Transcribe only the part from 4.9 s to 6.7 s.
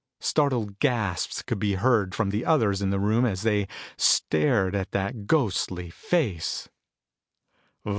that ghostly face.